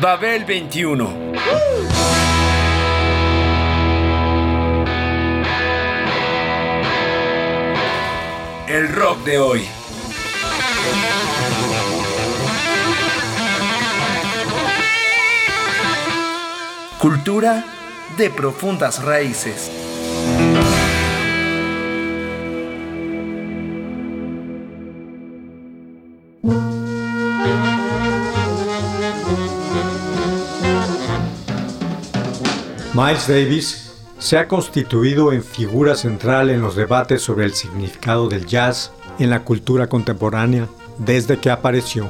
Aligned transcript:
Babel 0.00 0.46
21. 0.46 1.32
El 8.66 8.88
rock 8.94 9.24
de 9.24 9.38
hoy. 9.38 9.68
Cultura 16.98 17.62
de 18.16 18.30
profundas 18.30 19.02
raíces. 19.04 19.79
Miles 33.10 33.26
Davis 33.26 33.92
se 34.20 34.38
ha 34.38 34.46
constituido 34.46 35.32
en 35.32 35.42
figura 35.42 35.96
central 35.96 36.48
en 36.48 36.60
los 36.62 36.76
debates 36.76 37.20
sobre 37.20 37.44
el 37.44 37.54
significado 37.54 38.28
del 38.28 38.46
jazz 38.46 38.92
en 39.18 39.30
la 39.30 39.42
cultura 39.42 39.88
contemporánea 39.88 40.68
desde 40.96 41.36
que 41.36 41.50
apareció. 41.50 42.08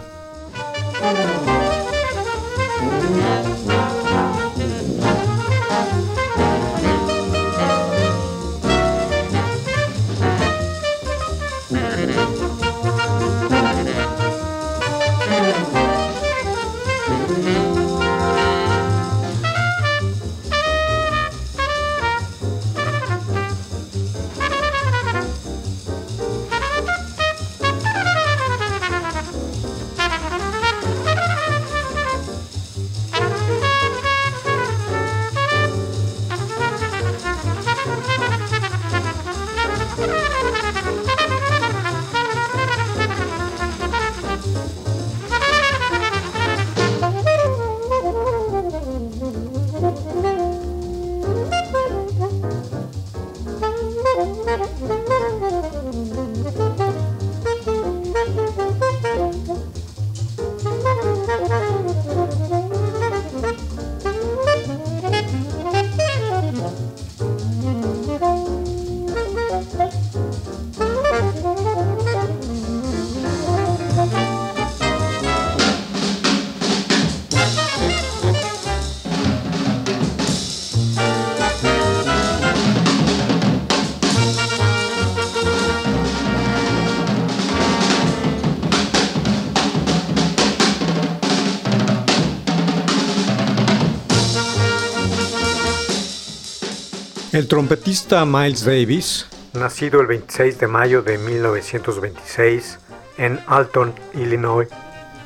El 97.40 97.48
trompetista 97.48 98.26
Miles 98.26 98.66
Davis, 98.66 99.26
nacido 99.54 100.02
el 100.02 100.08
26 100.08 100.58
de 100.58 100.66
mayo 100.66 101.00
de 101.00 101.16
1926 101.16 102.78
en 103.16 103.40
Alton, 103.46 103.94
Illinois, 104.12 104.68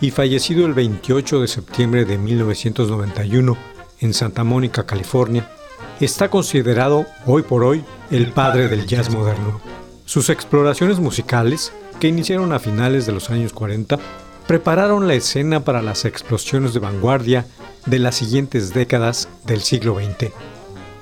y 0.01 0.13
fallecido 0.13 0.65
el 0.65 0.75
28 0.75 1.41
de 1.41 1.49
septiembre 1.49 2.05
de 2.05 2.17
1991 2.17 3.57
en 3.99 4.15
Santa 4.15 4.45
Mónica, 4.45 4.87
California, 4.87 5.51
está 5.99 6.29
considerado 6.29 7.05
hoy 7.27 7.43
por 7.43 7.65
hoy 7.65 7.85
el 8.13 8.31
padre 8.31 8.69
del 8.69 8.87
jazz 8.87 9.11
moderno. 9.11 9.61
Sus 10.05 10.31
exploraciones 10.31 11.01
musicales, 11.01 11.73
que 11.99 12.07
iniciaron 12.07 12.53
a 12.53 12.61
finales 12.61 13.07
de 13.07 13.13
los 13.13 13.29
años 13.31 13.53
40, 13.53 13.99
prepararon 14.47 15.09
la 15.09 15.15
escena 15.15 15.65
para 15.65 15.83
las 15.83 16.05
explosiones 16.05 16.75
de 16.75 16.79
vanguardia 16.79 17.45
de 17.87 17.99
las 17.99 18.15
siguientes 18.15 18.73
décadas 18.73 19.29
del 19.47 19.63
siglo 19.63 19.97
XX. 19.97 20.31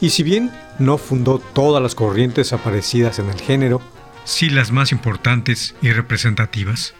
Y 0.00 0.10
si 0.10 0.24
bien 0.24 0.50
no 0.78 0.98
fundó 0.98 1.38
todas 1.38 1.82
las 1.82 1.94
corrientes 1.94 2.52
aparecidas 2.52 3.18
en 3.18 3.28
el 3.28 3.40
género, 3.40 3.80
sí 4.24 4.50
las 4.50 4.70
más 4.72 4.92
importantes 4.92 5.74
y 5.82 5.90
representativas. 5.90 6.94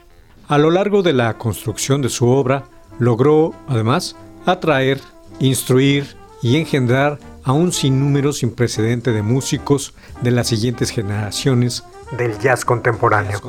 A 0.49 0.59
lo 0.59 0.71
largo 0.71 1.03
de 1.03 1.13
la 1.13 1.39
construcción 1.39 2.03
de 2.03 2.09
su 2.09 2.29
obra, 2.29 2.65
logró, 2.99 3.55
además, 3.69 4.17
atraer, 4.47 5.01
instruir 5.41 6.17
y 6.43 6.57
engendrar 6.57 7.19
a 7.45 7.53
un 7.53 7.73
sinnúmero 7.73 8.33
sin 8.33 8.55
precedente 8.55 9.13
de 9.13 9.23
músicos 9.23 9.95
de 10.21 10.31
las 10.31 10.49
siguientes 10.49 10.91
generaciones 10.91 11.85
del 12.17 12.39
jazz 12.39 12.65
contemporáneo. 12.65 13.41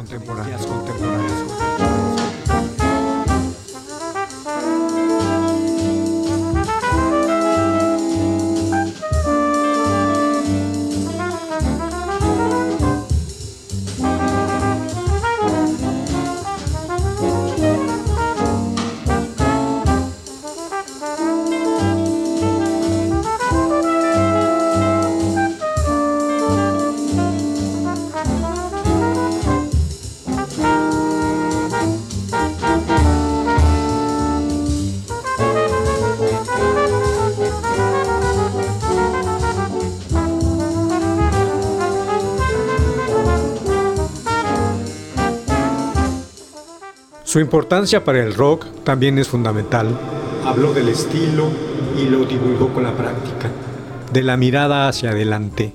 Su 47.34 47.40
importancia 47.40 48.04
para 48.04 48.22
el 48.22 48.36
rock 48.36 48.68
también 48.84 49.18
es 49.18 49.28
fundamental. 49.28 49.88
Habló 50.46 50.72
del 50.72 50.90
estilo 50.90 51.50
y 52.00 52.04
lo 52.08 52.26
divulgó 52.26 52.72
con 52.72 52.84
la 52.84 52.96
práctica, 52.96 53.50
de 54.12 54.22
la 54.22 54.38
mirada 54.38 54.88
hacia 54.88 55.10
adelante, 55.10 55.74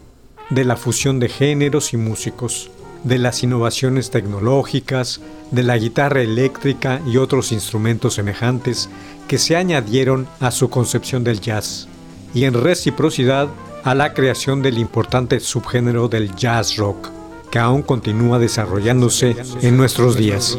de 0.50 0.64
la 0.64 0.76
fusión 0.76 1.18
de 1.18 1.28
géneros 1.28 1.92
y 1.94 1.96
músicos, 1.96 2.70
de 3.02 3.18
las 3.18 3.42
innovaciones 3.42 4.12
tecnológicas, 4.12 5.20
de 5.50 5.64
la 5.64 5.76
guitarra 5.76 6.22
eléctrica 6.22 7.00
y 7.04 7.16
otros 7.16 7.50
instrumentos 7.50 8.14
semejantes 8.14 8.88
que 9.26 9.38
se 9.38 9.56
añadieron 9.56 10.28
a 10.38 10.52
su 10.52 10.70
concepción 10.70 11.24
del 11.24 11.40
jazz, 11.40 11.88
y 12.34 12.44
en 12.44 12.54
reciprocidad 12.54 13.48
a 13.82 13.96
la 13.96 14.14
creación 14.14 14.62
del 14.62 14.78
importante 14.78 15.40
subgénero 15.40 16.06
del 16.06 16.36
jazz 16.36 16.76
rock, 16.76 17.08
que 17.50 17.58
aún 17.58 17.82
continúa 17.82 18.38
desarrollándose 18.38 19.34
en 19.60 19.76
nuestros 19.76 20.16
días. 20.16 20.56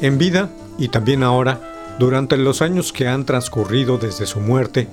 En 0.00 0.18
vida, 0.18 0.50
y 0.78 0.88
también 0.88 1.22
ahora, 1.22 1.60
durante 1.98 2.36
los 2.36 2.62
años 2.62 2.92
que 2.92 3.08
han 3.08 3.24
transcurrido 3.24 3.98
desde 3.98 4.26
su 4.26 4.40
muerte, 4.40 4.88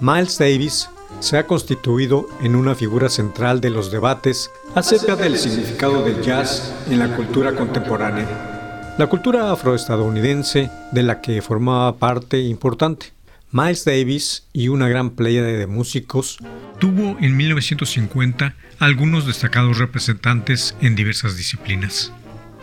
Miles 0.00 0.38
Davis 0.38 0.90
se 1.20 1.38
ha 1.38 1.46
constituido 1.46 2.26
en 2.42 2.54
una 2.54 2.74
figura 2.74 3.08
central 3.08 3.60
de 3.60 3.70
los 3.70 3.90
debates 3.90 4.50
acerca 4.74 5.16
del 5.16 5.38
significado 5.38 6.02
del 6.02 6.20
jazz 6.20 6.72
en 6.90 6.98
la 6.98 7.16
cultura 7.16 7.54
contemporánea, 7.54 8.55
la 8.98 9.08
cultura 9.08 9.52
afroestadounidense 9.52 10.70
de 10.92 11.02
la 11.02 11.20
que 11.20 11.42
formaba 11.42 11.96
parte 11.96 12.40
importante. 12.40 13.12
Miles 13.52 13.84
Davis 13.84 14.44
y 14.54 14.68
una 14.68 14.88
gran 14.88 15.10
playa 15.10 15.42
de 15.42 15.66
músicos 15.66 16.38
tuvo 16.78 17.16
en 17.20 17.36
1950 17.36 18.54
algunos 18.78 19.26
destacados 19.26 19.78
representantes 19.78 20.74
en 20.80 20.96
diversas 20.96 21.36
disciplinas. 21.36 22.10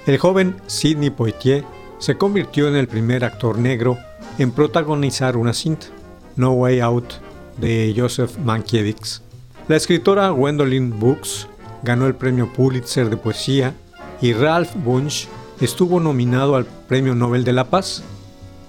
El 0.08 0.18
joven 0.18 0.56
Sidney 0.66 1.12
Poitier 1.12 1.64
se 2.00 2.18
convirtió 2.18 2.68
en 2.68 2.76
el 2.76 2.88
primer 2.88 3.24
actor 3.24 3.60
negro 3.60 3.98
en 4.40 4.52
protagonizar 4.52 5.38
una 5.38 5.54
cinta, 5.54 5.88
No 6.36 6.54
Way 6.54 6.80
Out, 6.80 7.14
de 7.58 7.94
Joseph 7.96 8.38
Mankiewicz. 8.40 9.22
La 9.68 9.76
escritora 9.76 10.30
Gwendolyn 10.30 11.00
Brooks 11.00 11.48
ganó 11.84 12.08
el 12.08 12.16
premio 12.16 12.52
Pulitzer 12.52 13.10
de 13.10 13.18
poesía 13.18 13.76
y 14.20 14.34
Ralph 14.34 14.74
Bunche 14.76 15.28
estuvo 15.62 16.00
nominado 16.00 16.56
al 16.56 16.66
Premio 16.66 17.16
Nobel 17.16 17.44
de 17.44 17.54
la 17.54 17.70
Paz. 17.70 18.04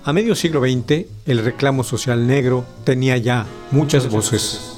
A 0.05 0.13
medio 0.13 0.35
siglo 0.35 0.61
XX, 0.61 1.07
el 1.27 1.45
reclamo 1.45 1.85
social 1.85 2.27
negro 2.27 2.65
tenía 2.85 3.17
ya 3.17 3.47
muchas 3.71 4.11
voces. 4.11 4.74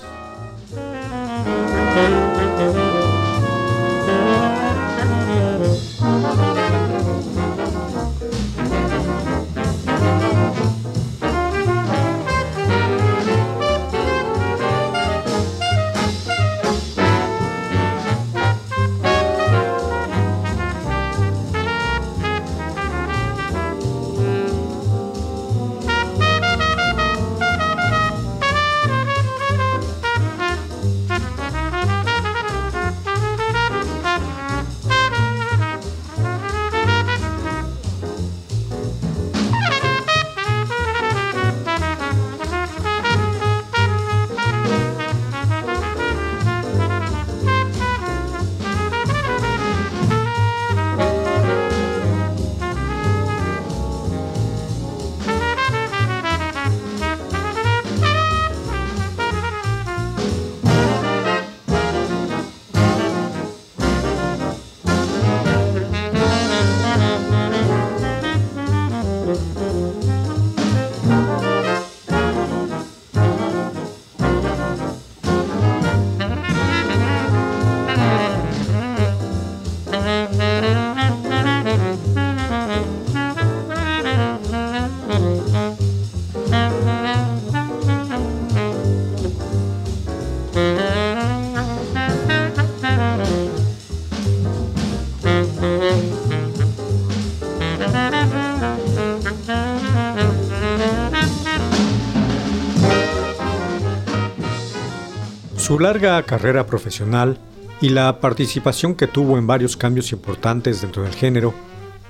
Su 105.66 105.80
larga 105.80 106.22
carrera 106.22 106.64
profesional 106.64 107.38
y 107.80 107.88
la 107.88 108.20
participación 108.20 108.94
que 108.94 109.08
tuvo 109.08 109.36
en 109.36 109.48
varios 109.48 109.76
cambios 109.76 110.12
importantes 110.12 110.80
dentro 110.80 111.02
del 111.02 111.12
género, 111.12 111.52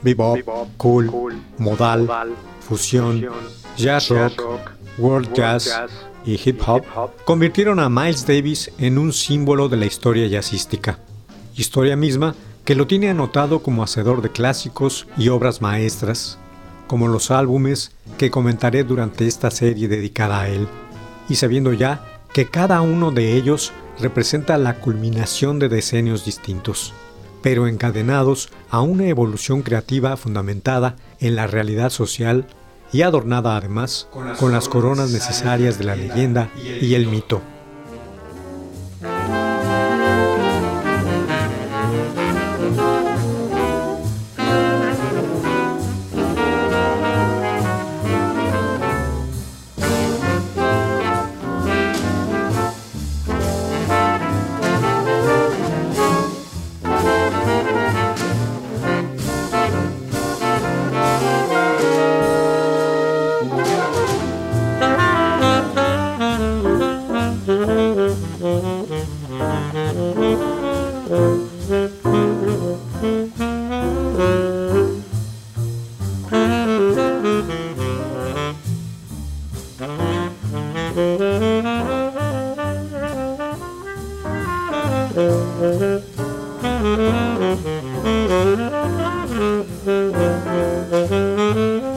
bebop, 0.02 0.40
cool, 0.76 1.10
modal, 1.56 2.06
fusión, 2.60 3.26
jazz 3.74 4.10
rock, 4.10 4.72
world 4.98 5.32
jazz 5.32 5.74
y 6.26 6.34
hip 6.34 6.60
hop, 6.66 6.82
convirtieron 7.24 7.80
a 7.80 7.88
Miles 7.88 8.26
Davis 8.26 8.70
en 8.76 8.98
un 8.98 9.14
símbolo 9.14 9.70
de 9.70 9.78
la 9.78 9.86
historia 9.86 10.26
jazzística. 10.26 10.98
Historia 11.54 11.96
misma 11.96 12.34
que 12.66 12.74
lo 12.74 12.86
tiene 12.86 13.08
anotado 13.08 13.62
como 13.62 13.82
hacedor 13.82 14.20
de 14.20 14.32
clásicos 14.32 15.06
y 15.16 15.30
obras 15.30 15.62
maestras, 15.62 16.38
como 16.86 17.08
los 17.08 17.30
álbumes 17.30 17.92
que 18.18 18.30
comentaré 18.30 18.84
durante 18.84 19.26
esta 19.26 19.50
serie 19.50 19.88
dedicada 19.88 20.42
a 20.42 20.48
él, 20.50 20.68
y 21.30 21.36
sabiendo 21.36 21.72
ya 21.72 22.15
que 22.36 22.44
cada 22.44 22.82
uno 22.82 23.12
de 23.12 23.34
ellos 23.34 23.72
representa 23.98 24.58
la 24.58 24.74
culminación 24.74 25.58
de 25.58 25.70
decenios 25.70 26.26
distintos, 26.26 26.92
pero 27.40 27.66
encadenados 27.66 28.50
a 28.68 28.82
una 28.82 29.06
evolución 29.06 29.62
creativa 29.62 30.18
fundamentada 30.18 30.96
en 31.18 31.34
la 31.34 31.46
realidad 31.46 31.88
social 31.88 32.46
y 32.92 33.00
adornada 33.00 33.56
además 33.56 34.06
con 34.38 34.52
las 34.52 34.68
coronas 34.68 35.12
necesarias 35.12 35.78
de 35.78 35.84
la 35.84 35.96
leyenda 35.96 36.50
y 36.82 36.92
el 36.92 37.06
mito. 37.06 37.40
Thank 85.16 85.96
you. 91.56 91.95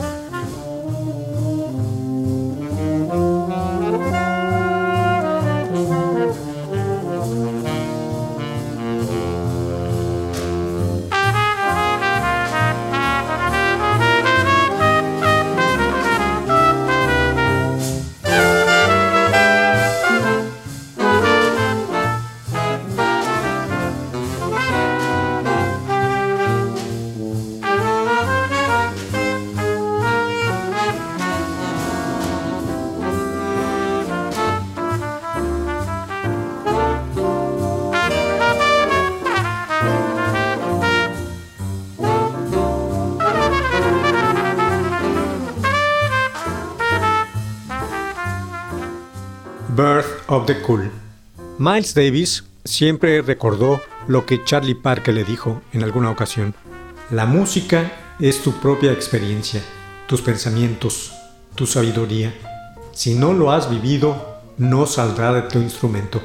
Birth 49.80 50.28
of 50.28 50.44
the 50.44 50.60
Cool. 50.60 50.90
Miles 51.58 51.94
Davis 51.94 52.44
siempre 52.66 53.22
recordó 53.22 53.80
lo 54.08 54.26
que 54.26 54.44
Charlie 54.44 54.74
Parker 54.74 55.14
le 55.14 55.24
dijo 55.24 55.62
en 55.72 55.82
alguna 55.82 56.10
ocasión. 56.10 56.54
La 57.10 57.24
música 57.24 57.90
es 58.18 58.42
tu 58.42 58.52
propia 58.60 58.92
experiencia, 58.92 59.62
tus 60.06 60.20
pensamientos, 60.20 61.14
tu 61.54 61.64
sabiduría. 61.64 62.34
Si 62.92 63.14
no 63.14 63.32
lo 63.32 63.52
has 63.52 63.70
vivido, 63.70 64.42
no 64.58 64.84
saldrá 64.84 65.32
de 65.32 65.48
tu 65.48 65.58
instrumento. 65.60 66.20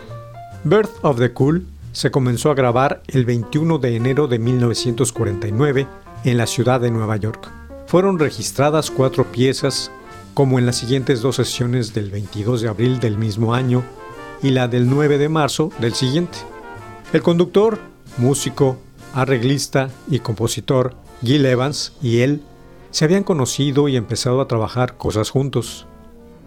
Birth 0.66 0.92
of 1.04 1.18
the 1.18 1.32
Cool 1.32 1.66
se 1.94 2.12
comenzó 2.12 2.52
a 2.52 2.56
grabar 2.56 3.04
el 3.08 3.24
21 3.24 3.78
de 3.78 3.96
enero 3.96 4.28
de 4.28 4.38
1949 4.38 5.88
en 6.26 6.38
la 6.38 6.46
ciudad 6.46 6.82
de 6.82 6.92
Nueva 6.92 7.16
York. 7.16 7.50
Fueron 7.88 8.20
registradas 8.20 8.92
cuatro 8.92 9.32
piezas, 9.32 9.92
como 10.36 10.60
en 10.60 10.65
las 10.65 10.75
siguientes 10.75 11.22
dos 11.22 11.38
sesiones 11.38 11.94
del 11.94 12.12
22 12.12 12.62
de 12.62 12.68
abril 12.68 13.00
del 13.00 13.18
mismo 13.18 13.56
año 13.56 13.84
y 14.44 14.50
la 14.50 14.68
del 14.68 14.88
9 14.88 15.18
de 15.18 15.30
marzo 15.30 15.72
del 15.80 15.94
siguiente. 15.94 16.38
El 17.13 17.24
conductor, 17.24 17.80
músico, 18.18 18.77
arreglista 19.13 19.89
y 20.10 20.20
compositor 20.20 20.94
Gil 21.24 21.46
Evans 21.46 21.94
y 22.01 22.20
él 22.20 22.44
se 22.92 23.06
habían 23.06 23.24
conocido 23.24 23.88
y 23.88 23.96
empezado 23.96 24.42
a 24.42 24.48
trabajar 24.48 24.98
cosas 24.98 25.30
juntos. 25.30 25.88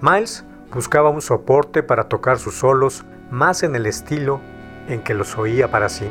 Miles 0.02 0.45
buscaba 0.73 1.09
un 1.09 1.23
soporte 1.23 1.83
para 1.83 2.09
tocar 2.09 2.38
sus 2.38 2.57
solos 2.57 3.07
más 3.30 3.62
en 3.62 3.75
el 3.75 3.87
estilo 3.87 4.40
en 4.88 5.02
que 5.02 5.14
los 5.14 5.38
oía 5.38 5.71
para 5.71 5.88
sí. 5.88 6.04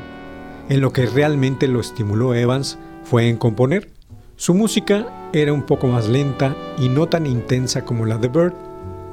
En 0.69 0.81
lo 0.81 0.91
que 0.91 1.05
realmente 1.05 1.67
lo 1.67 1.79
estimuló 1.79 2.34
Evans 2.34 2.79
fue 3.03 3.29
en 3.29 3.38
componer. 3.38 3.91
Su 4.39 4.53
música 4.53 5.29
era 5.34 5.51
un 5.51 5.63
poco 5.63 5.88
más 5.88 6.08
lenta 6.08 6.56
y 6.77 6.89
no 6.89 7.08
tan 7.08 7.25
intensa 7.25 7.84
como 7.84 8.06
la 8.06 8.20
de 8.20 8.27
Bird. 8.27 8.53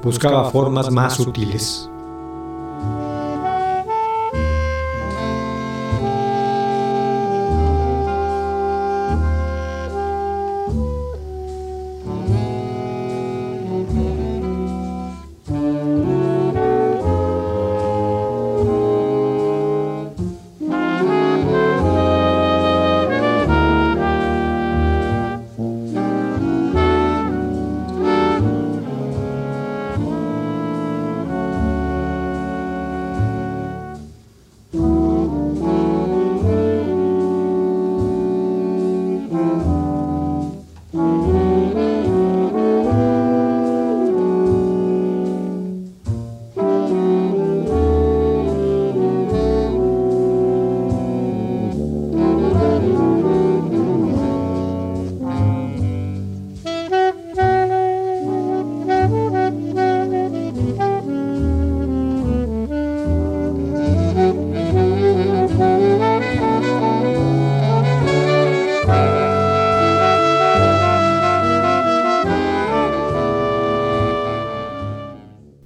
Buscaba, 0.03 0.51
formas, 0.51 0.91
más 0.91 1.15
sutiles. 1.15 1.89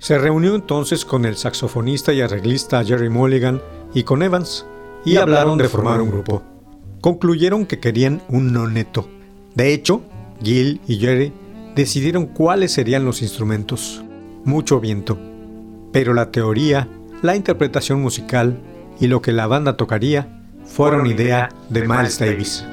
Se 0.10 0.18
reunió 0.18 0.56
entonces 0.56 1.06
con 1.06 1.24
el 1.24 1.38
saxofonista 1.38 2.12
y 2.14 2.22
arreglista 2.22 2.84
Jerry 2.84 3.10
Mulligan 3.10 3.62
y 3.94 4.02
con 4.02 4.24
Evans 4.24 4.66
y, 5.06 5.18
hablaron 5.18 5.60
de 5.60 5.70
formar 5.70 6.02
un 6.02 6.10
grupo. 6.10 6.42
Concluyeron 7.00 7.68
que 7.68 7.80
querían 7.80 8.24
un 8.28 8.52
noneto. 8.52 9.08
De 9.54 9.72
hecho, 9.72 10.02
Gil 10.42 10.82
y 10.88 10.98
Jerry 10.98 11.32
decidieron 11.76 12.26
cuáles 12.26 12.72
serían 12.72 13.06
los 13.06 13.22
instrumentos. 13.22 14.04
Mucho 14.46 14.80
viento. 14.80 15.16
Pero 15.92 16.16
la 16.16 16.32
teoría, 16.32 16.88
la 17.22 17.36
interpretación 17.36 18.02
musical 18.02 18.60
y 19.00 19.06
lo 19.06 19.22
que 19.22 19.32
la 19.32 19.46
banda 19.46 19.78
tocaría 19.78 20.42
fueron 20.66 21.06
idea 21.06 21.50
de 21.70 21.88
Miles 21.88 22.18
Davis. 22.18 22.66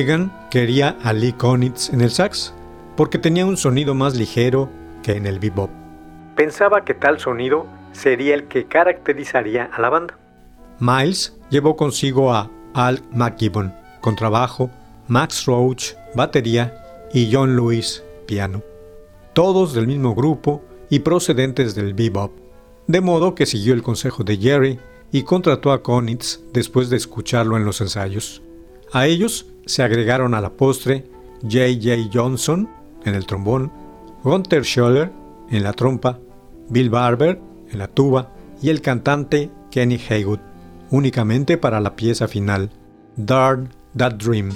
Mulligan 0.00 0.32
quería 0.50 0.96
a 1.02 1.12
Lee 1.12 1.34
Konitz 1.34 1.90
en 1.92 2.00
el 2.00 2.10
sax 2.10 2.54
porque 2.96 3.18
tenía 3.18 3.44
un 3.44 3.58
sonido 3.58 3.94
más 3.94 4.16
ligero 4.16 4.70
que 5.02 5.12
en 5.12 5.26
el 5.26 5.38
bebop. 5.38 5.68
Pensaba 6.36 6.86
que 6.86 6.94
tal 6.94 7.18
sonido 7.18 7.66
sería 7.92 8.34
el 8.34 8.44
que 8.44 8.64
caracterizaría 8.64 9.68
a 9.70 9.78
la 9.78 9.90
banda. 9.90 10.18
Miles 10.78 11.36
llevó 11.50 11.76
consigo 11.76 12.32
a 12.32 12.50
Al 12.72 13.02
McGibbon, 13.12 13.74
contrabajo, 14.00 14.70
Max 15.06 15.44
Roach, 15.44 15.92
batería 16.14 16.82
y 17.12 17.30
John 17.30 17.54
Lewis, 17.54 18.02
piano. 18.26 18.62
Todos 19.34 19.74
del 19.74 19.86
mismo 19.86 20.14
grupo 20.14 20.64
y 20.88 21.00
procedentes 21.00 21.74
del 21.74 21.92
bebop. 21.92 22.32
De 22.86 23.02
modo 23.02 23.34
que 23.34 23.44
siguió 23.44 23.74
el 23.74 23.82
consejo 23.82 24.24
de 24.24 24.38
Jerry 24.38 24.78
y 25.12 25.24
contrató 25.24 25.72
a 25.72 25.82
Konitz 25.82 26.40
después 26.54 26.88
de 26.88 26.96
escucharlo 26.96 27.58
en 27.58 27.66
los 27.66 27.82
ensayos. 27.82 28.40
A 28.92 29.06
ellos 29.06 29.46
se 29.66 29.82
agregaron 29.82 30.34
a 30.34 30.40
la 30.40 30.50
postre 30.50 31.06
J.J. 31.42 32.10
Johnson 32.12 32.68
en 33.04 33.14
el 33.14 33.24
trombón, 33.24 33.72
Gunther 34.24 34.64
Scholler 34.64 35.12
en 35.50 35.62
la 35.62 35.72
trompa, 35.72 36.18
Bill 36.68 36.90
Barber 36.90 37.40
en 37.70 37.78
la 37.78 37.86
tuba 37.86 38.32
y 38.60 38.68
el 38.68 38.80
cantante 38.80 39.50
Kenny 39.70 40.00
Haywood, 40.08 40.40
únicamente 40.90 41.56
para 41.56 41.80
la 41.80 41.94
pieza 41.94 42.26
final, 42.26 42.70
Darn 43.16 43.70
That 43.96 44.14
Dream. 44.14 44.50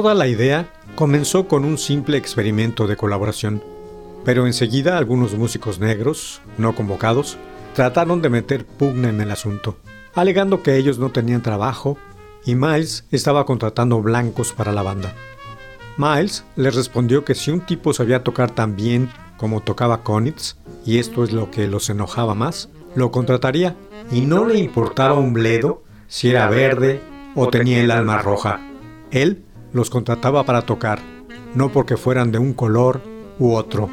Toda 0.00 0.14
la 0.14 0.28
idea 0.28 0.66
comenzó 0.94 1.46
con 1.46 1.62
un 1.66 1.76
simple 1.76 2.16
experimento 2.16 2.86
de 2.86 2.96
colaboración, 2.96 3.62
pero 4.24 4.46
enseguida 4.46 4.96
algunos 4.96 5.34
músicos 5.34 5.78
negros, 5.78 6.40
no 6.56 6.74
convocados, 6.74 7.36
trataron 7.74 8.22
de 8.22 8.30
meter 8.30 8.64
pugna 8.64 9.10
en 9.10 9.20
el 9.20 9.30
asunto, 9.30 9.76
alegando 10.14 10.62
que 10.62 10.78
ellos 10.78 10.98
no 10.98 11.10
tenían 11.10 11.42
trabajo 11.42 11.98
y 12.46 12.54
Miles 12.54 13.04
estaba 13.10 13.44
contratando 13.44 14.00
blancos 14.00 14.54
para 14.54 14.72
la 14.72 14.80
banda. 14.80 15.12
Miles 15.98 16.46
les 16.56 16.74
respondió 16.74 17.26
que 17.26 17.34
si 17.34 17.50
un 17.50 17.60
tipo 17.60 17.92
sabía 17.92 18.24
tocar 18.24 18.52
tan 18.52 18.76
bien 18.76 19.10
como 19.36 19.60
tocaba 19.60 20.02
Konitz, 20.02 20.56
y 20.86 20.96
esto 20.96 21.24
es 21.24 21.32
lo 21.32 21.50
que 21.50 21.68
los 21.68 21.90
enojaba 21.90 22.34
más, 22.34 22.70
lo 22.94 23.10
contrataría 23.10 23.76
y 24.10 24.22
no 24.22 24.46
le 24.46 24.60
importaba 24.60 25.18
un 25.18 25.34
bledo 25.34 25.82
si 26.08 26.30
era 26.30 26.48
verde 26.48 27.02
o 27.34 27.48
tenía 27.48 27.82
el 27.82 27.90
alma 27.90 28.16
roja. 28.22 28.60
Él 29.10 29.44
los 29.72 29.90
contrataba 29.90 30.44
para 30.44 30.62
tocar, 30.62 31.00
no 31.54 31.70
porque 31.70 31.96
fueran 31.96 32.32
de 32.32 32.38
un 32.38 32.52
color 32.52 33.00
u 33.38 33.54
otro. 33.54 33.88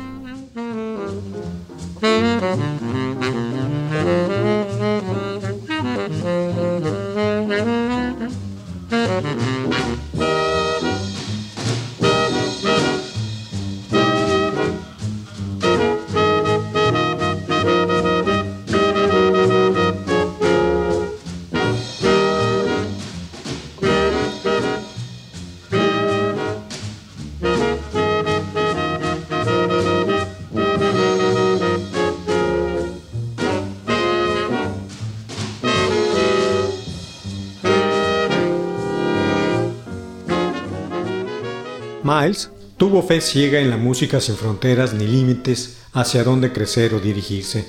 Miles 42.19 42.51
tuvo 42.77 43.01
fe 43.01 43.21
ciega 43.21 43.59
en 43.59 43.69
la 43.69 43.77
música 43.77 44.21
sin 44.21 44.35
fronteras 44.35 44.93
ni 44.93 45.07
límites 45.07 45.77
hacia 45.93 46.23
dónde 46.23 46.53
crecer 46.53 46.93
o 46.93 46.99
dirigirse. 46.99 47.65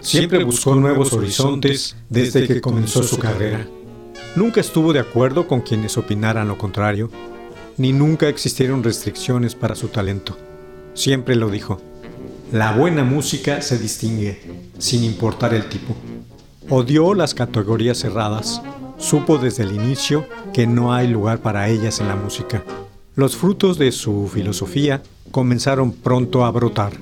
Siempre 0.00 0.44
buscó 0.44 0.74
nuevos 0.74 1.12
horizontes 1.12 1.96
desde 2.08 2.46
que 2.46 2.60
comenzó 2.60 3.02
su 3.02 3.18
carrera. 3.18 3.66
Nunca 4.34 4.60
estuvo 4.60 4.92
de 4.92 5.00
acuerdo 5.00 5.46
con 5.46 5.60
quienes 5.60 5.96
opinaran 5.98 6.48
lo 6.48 6.58
contrario, 6.58 7.10
ni 7.76 7.92
nunca 7.92 8.28
existieron 8.28 8.82
restricciones 8.82 9.54
para 9.54 9.74
su 9.74 9.88
talento. 9.88 10.36
Siempre 10.94 11.36
lo 11.36 11.50
dijo, 11.50 11.80
la 12.52 12.72
buena 12.72 13.04
música 13.04 13.62
se 13.62 13.78
distingue, 13.78 14.40
sin 14.78 15.04
importar 15.04 15.54
el 15.54 15.68
tipo. 15.68 15.94
Odió 16.68 17.14
las 17.14 17.34
categorías 17.34 17.98
cerradas, 17.98 18.62
supo 18.98 19.38
desde 19.38 19.64
el 19.64 19.72
inicio 19.72 20.26
que 20.52 20.66
no 20.66 20.92
hay 20.92 21.08
lugar 21.08 21.40
para 21.40 21.68
ellas 21.68 22.00
en 22.00 22.08
la 22.08 22.16
música. 22.16 22.62
Los 23.16 23.36
frutos 23.36 23.78
de 23.78 23.92
su 23.92 24.28
filosofía 24.28 25.02
comenzaron 25.30 25.92
pronto 25.92 26.44
a 26.44 26.50
brotar. 26.50 26.92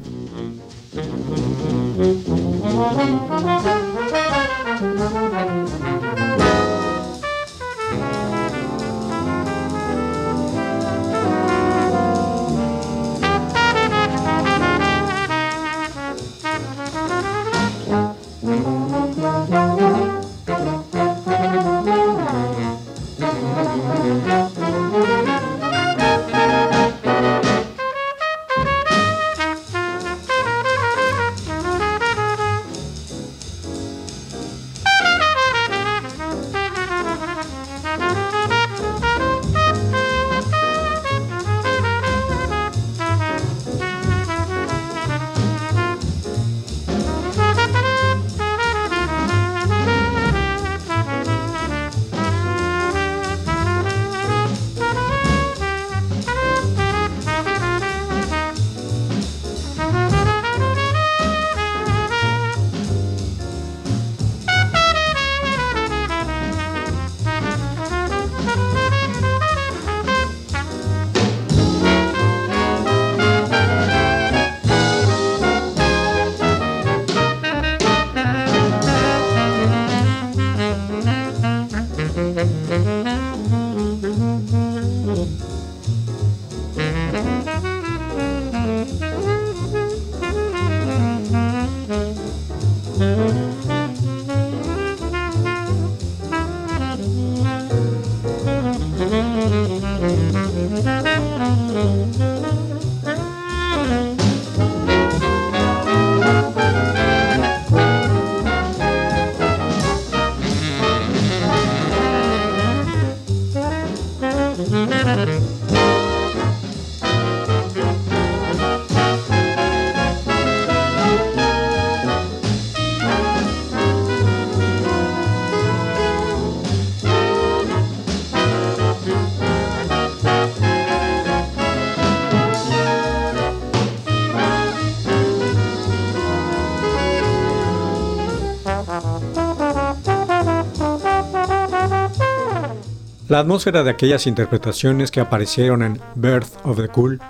La 143.28 143.40
atmósfera 143.40 143.84
de 143.84 143.90
aquellas 143.90 144.26
interpretaciones 144.26 145.10
que 145.10 145.20
aparecieron 145.20 145.82
en 145.82 146.00
Birth 146.14 146.48
of 146.64 146.78
the 146.78 146.88
Cool 146.88 147.20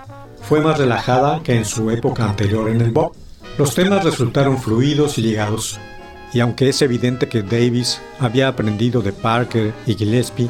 fue 0.41 0.61
más 0.61 0.77
relajada 0.77 1.43
que 1.43 1.57
en 1.57 1.65
su 1.65 1.91
época 1.91 2.23
anterior 2.23 2.69
en 2.69 2.79
el 2.79 2.93
pop. 2.93 3.13
Los 3.57 3.75
temas 3.75 4.05
resultaron 4.05 4.57
fluidos 4.61 5.17
y 5.17 5.21
ligados, 5.23 5.77
y 6.31 6.39
aunque 6.39 6.69
es 6.69 6.81
evidente 6.81 7.27
que 7.27 7.43
Davis 7.43 7.99
había 8.17 8.47
aprendido 8.47 9.01
de 9.01 9.11
Parker 9.11 9.73
y 9.85 9.95
Gillespie, 9.95 10.49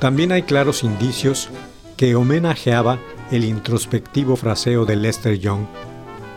también 0.00 0.32
hay 0.32 0.44
claros 0.44 0.82
indicios 0.82 1.50
que 1.98 2.14
homenajeaba 2.14 2.98
el 3.30 3.44
introspectivo 3.44 4.34
fraseo 4.36 4.86
de 4.86 4.96
Lester 4.96 5.38
Young. 5.38 5.66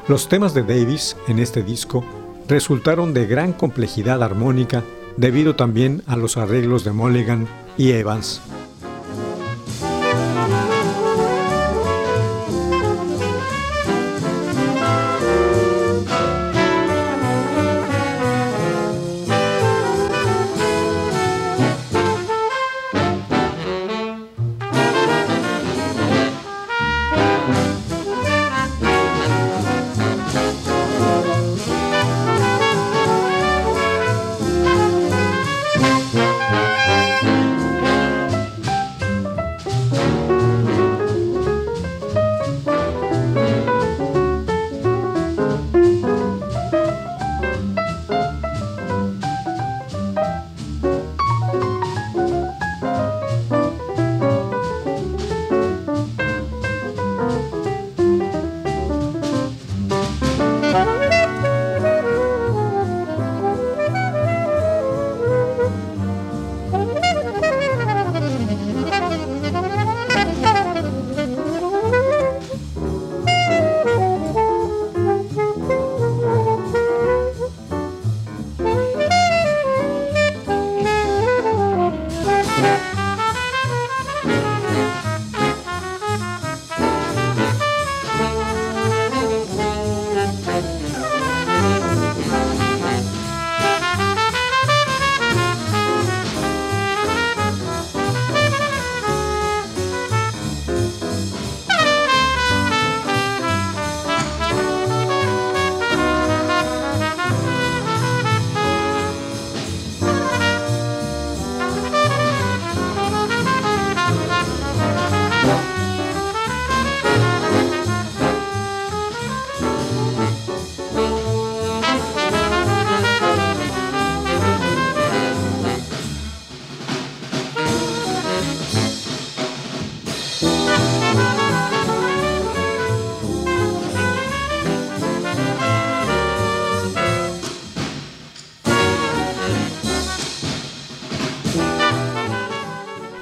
Los 0.10 0.28
temas 0.28 0.54
de 0.54 0.64
Davis 0.64 1.16
en 1.30 1.40
este 1.40 1.64
disco 1.64 2.04
resultaron 2.50 3.14
de 3.14 3.26
gran 3.26 3.54
complejidad 3.54 4.22
armónica 4.22 4.84
debido 5.16 5.56
también 5.56 6.04
a 6.08 6.18
los 6.18 6.36
arreglos 6.36 6.84
de 6.84 6.92
Mulligan 6.92 7.48
y 7.80 7.94
Evans. 7.94 8.42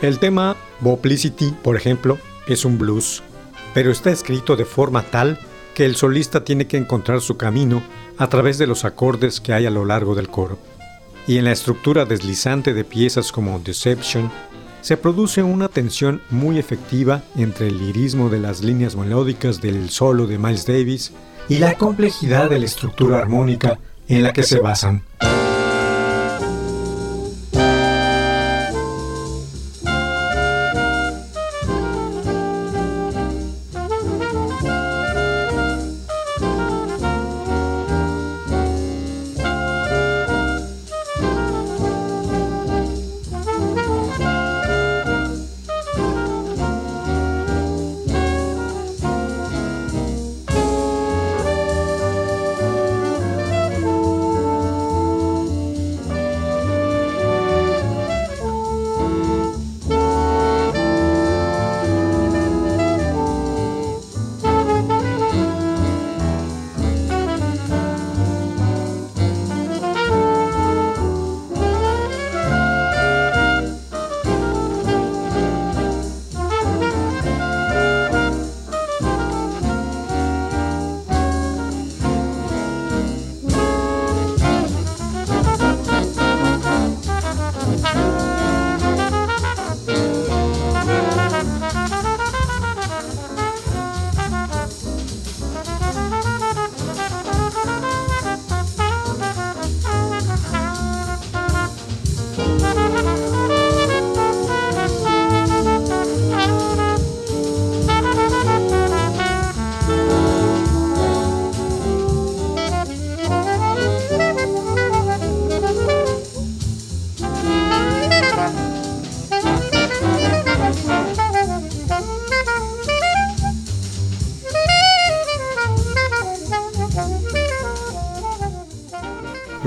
El 0.08 0.20
tema 0.20 0.56
Boplicity, 0.80 1.54
por 1.62 1.76
ejemplo, 1.76 2.18
es 2.48 2.64
un 2.64 2.78
blues, 2.78 3.24
pero 3.74 3.92
está 3.92 4.10
escrito 4.10 4.56
de 4.56 4.64
forma 4.64 5.02
tal 5.02 5.38
que 5.76 5.84
el 5.84 5.98
solista 5.98 6.46
tiene 6.46 6.66
que 6.66 6.78
encontrar 6.78 7.20
su 7.20 7.36
camino 7.36 7.84
a 8.18 8.30
través 8.30 8.58
de 8.58 8.68
los 8.68 8.86
acordes 8.86 9.42
que 9.42 9.52
hay 9.52 9.66
a 9.66 9.70
lo 9.70 9.84
largo 9.84 10.16
del 10.16 10.30
coro. 10.30 10.60
Y 11.28 11.40
en 11.40 11.44
la 11.44 11.52
estructura 11.52 12.06
deslizante 12.06 12.74
de 12.74 12.86
piezas 12.86 13.34
como 13.34 13.60
Deception, 13.60 14.32
se 14.80 14.96
produce 14.96 15.44
una 15.44 15.68
tensión 15.68 16.22
muy 16.30 16.58
efectiva 16.58 17.22
entre 17.36 17.68
el 17.68 17.78
lirismo 17.78 18.30
de 18.30 18.40
las 18.40 18.64
líneas 18.64 18.96
melódicas 18.96 19.60
del 19.60 19.90
solo 19.90 20.26
de 20.26 20.38
Miles 20.38 20.66
Davis 20.66 21.12
y 21.50 21.58
la 21.58 21.74
complejidad 21.74 22.50
de 22.50 22.60
la 22.60 22.66
estructura 22.66 23.18
armónica 23.18 23.78
en 24.08 24.24
la 24.24 24.32
que 24.32 24.44
se 24.44 24.62
basan. 24.62 25.04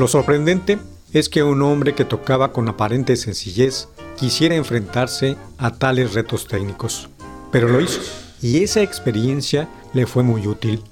Lo 0.00 0.08
sorprendente 0.08 0.78
es 1.12 1.28
que 1.28 1.42
un 1.42 1.60
hombre 1.60 1.94
que 1.94 2.06
tocaba 2.06 2.54
con 2.54 2.66
aparente 2.70 3.16
sencillez 3.16 3.86
quisiera 4.16 4.54
enfrentarse 4.54 5.36
a 5.58 5.72
tales 5.74 6.14
retos 6.14 6.46
técnicos. 6.46 7.10
Pero 7.52 7.68
lo 7.68 7.82
hizo, 7.82 8.00
y 8.40 8.64
esa 8.64 8.80
experiencia 8.80 9.68
le 9.92 10.06
fue 10.06 10.22
muy 10.22 10.46
útil. 10.46 10.82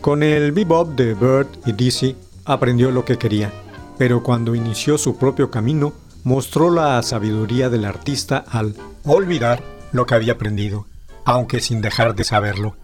Con 0.00 0.24
el 0.24 0.50
bebop 0.50 0.96
de 0.96 1.14
Bird 1.14 1.46
y 1.64 1.74
Dizzy 1.74 2.16
aprendió 2.44 2.90
lo 2.90 3.04
que 3.04 3.18
quería, 3.18 3.52
pero 3.98 4.24
cuando 4.24 4.56
inició 4.56 4.98
su 4.98 5.16
propio 5.16 5.48
camino, 5.48 5.92
mostró 6.24 6.68
la 6.68 7.00
sabiduría 7.04 7.70
del 7.70 7.84
artista 7.84 8.44
al 8.48 8.74
olvidar 9.04 9.62
lo 9.92 10.06
que 10.06 10.16
había 10.16 10.32
aprendido, 10.32 10.86
aunque 11.24 11.60
sin 11.60 11.80
dejar 11.80 12.16
de 12.16 12.24
saberlo. 12.24 12.74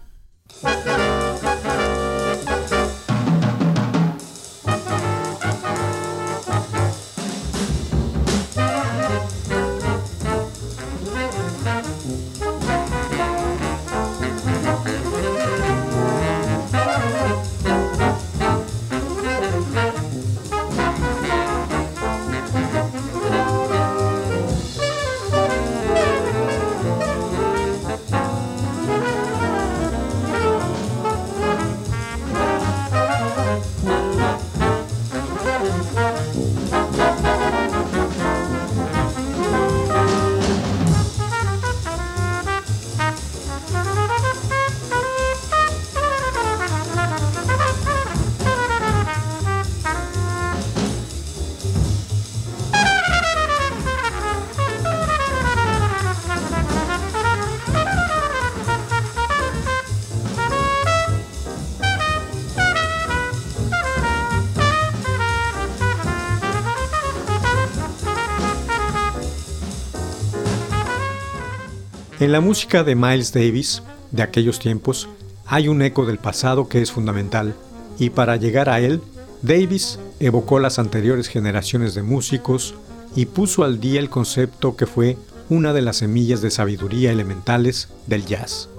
En 72.23 72.31
la 72.31 72.39
música 72.39 72.85
de 72.85 72.95
Miles 72.95 73.33
Davis, 73.33 73.83
de 74.11 74.23
aquellos 74.23 74.57
tiempos, 74.57 75.09
hay 75.45 75.67
un 75.67 75.81
eco 75.81 76.05
del 76.05 76.19
pasado 76.19 76.69
que 76.69 76.81
es 76.81 76.89
fundamental, 76.89 77.53
y 77.99 78.11
para 78.11 78.37
llegar 78.37 78.69
a 78.69 78.79
él, 78.79 79.01
Davis 79.41 79.99
evocó 80.21 80.59
las 80.59 80.79
anteriores 80.79 81.27
generaciones 81.27 81.95
de 81.95 82.01
músicos 82.01 82.75
y 83.13 83.25
puso 83.25 83.65
al 83.65 83.81
día 83.81 83.99
el 83.99 84.09
concepto 84.09 84.77
que 84.77 84.85
fue 84.85 85.17
una 85.49 85.73
de 85.73 85.81
las 85.81 85.97
semillas 85.97 86.41
de 86.41 86.49
sabiduría 86.49 87.11
elementales 87.11 87.89
del 88.07 88.25
jazz. 88.25 88.69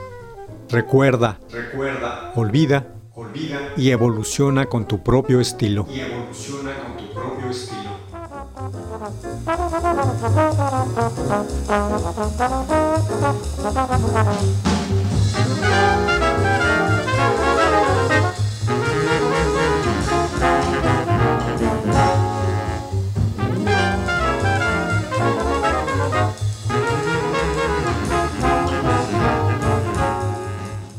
Recuerda, 0.70 1.38
recuerda, 1.50 2.32
olvida, 2.36 2.94
olvida 3.14 3.74
y 3.76 3.90
evoluciona 3.90 4.70
con 4.70 4.88
tu 4.88 5.02
propio 5.02 5.42
estilo. 5.42 5.86
Y 5.94 6.00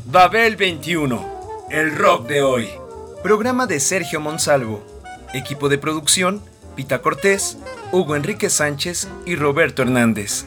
Babel 0.04 0.54
21, 0.54 1.66
el 1.70 1.96
rock 1.96 2.28
de 2.28 2.42
hoy. 2.42 2.68
Programa 3.24 3.66
de 3.66 3.80
Sergio 3.80 4.20
Monsalvo. 4.20 4.84
Equipo 5.34 5.68
de 5.68 5.78
producción, 5.78 6.40
Pita 6.76 7.02
Cortés, 7.02 7.58
Hugo 7.92 8.16
Enrique 8.16 8.50
Sánchez 8.50 9.08
y 9.24 9.36
Roberto 9.36 9.82
Hernández. 9.82 10.46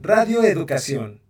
Radio 0.00 0.44
Educación. 0.44 1.23